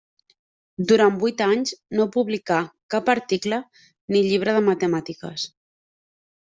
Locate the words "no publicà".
1.99-2.57